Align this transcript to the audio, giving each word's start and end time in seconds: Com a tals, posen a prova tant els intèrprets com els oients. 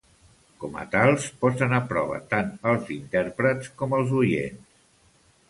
Com 0.61 0.77
a 0.83 0.85
tals, 0.95 1.27
posen 1.43 1.75
a 1.79 1.81
prova 1.91 2.17
tant 2.33 2.49
els 2.73 2.91
intèrprets 2.97 3.71
com 3.83 3.95
els 4.01 4.17
oients. 4.25 4.67